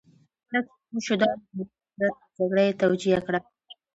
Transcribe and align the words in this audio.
کله 0.49 0.59
چې 0.65 0.71
پوه 0.91 1.01
شو 1.05 1.15
دا 1.21 1.27
ناممکنه 1.31 1.75
ده 1.99 2.07
نو 2.11 2.19
جګړه 2.47 2.61
یې 2.67 2.77
توجیه 2.81 3.19
کړه 3.25 3.39